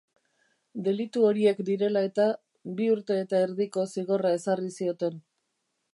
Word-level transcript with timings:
Delitu 0.87 1.25
horiek 1.27 1.61
direla 1.67 2.03
eta, 2.09 2.27
bi 2.79 2.89
urte 2.95 3.21
eta 3.27 3.45
erdiko 3.49 3.87
zigorra 3.97 4.33
ezarri 4.39 4.75
zioten. 4.79 5.25